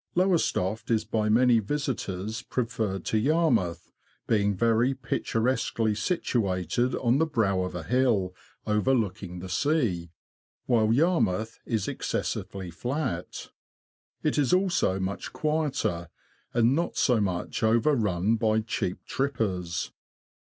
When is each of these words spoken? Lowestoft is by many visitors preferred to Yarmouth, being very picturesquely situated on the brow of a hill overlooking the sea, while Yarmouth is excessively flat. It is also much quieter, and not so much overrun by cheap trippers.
Lowestoft 0.15 0.89
is 0.89 1.05
by 1.05 1.29
many 1.29 1.59
visitors 1.59 2.41
preferred 2.41 3.05
to 3.05 3.19
Yarmouth, 3.19 3.91
being 4.25 4.55
very 4.55 4.95
picturesquely 4.95 5.93
situated 5.93 6.95
on 6.95 7.19
the 7.19 7.27
brow 7.27 7.61
of 7.61 7.75
a 7.75 7.83
hill 7.83 8.33
overlooking 8.65 9.37
the 9.37 9.47
sea, 9.47 10.09
while 10.65 10.91
Yarmouth 10.91 11.59
is 11.67 11.87
excessively 11.87 12.71
flat. 12.71 13.49
It 14.23 14.39
is 14.39 14.53
also 14.53 14.99
much 14.99 15.33
quieter, 15.33 16.09
and 16.51 16.73
not 16.75 16.97
so 16.97 17.19
much 17.21 17.61
overrun 17.61 18.37
by 18.37 18.61
cheap 18.61 19.05
trippers. 19.05 19.91